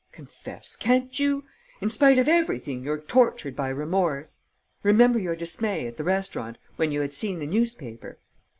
Confess, 0.11 0.75
can't 0.75 1.19
you? 1.19 1.43
In 1.79 1.91
spite 1.91 2.17
of 2.17 2.27
everything, 2.27 2.83
you're 2.83 2.99
tortured 3.01 3.55
by 3.55 3.67
remorse. 3.69 4.39
Remember 4.81 5.19
your 5.19 5.35
dismay, 5.35 5.85
at 5.85 5.97
the 5.97 6.03
restaurant, 6.03 6.57
when 6.75 6.91
you 6.91 7.01
had 7.01 7.13
seen 7.13 7.37
the 7.37 7.45
newspaper. 7.45 8.17